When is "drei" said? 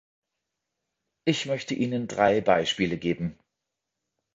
2.07-2.41